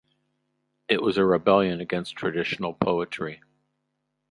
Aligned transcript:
It 0.87 1.03
was 1.03 1.19
a 1.19 1.23
rebellion 1.23 1.79
against 1.79 2.15
traditional 2.15 2.73
poetry. 2.73 3.43